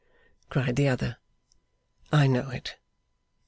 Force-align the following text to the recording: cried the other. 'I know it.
cried 0.49 0.77
the 0.77 0.87
other. 0.87 1.17
'I 2.11 2.25
know 2.25 2.49
it. 2.49 2.77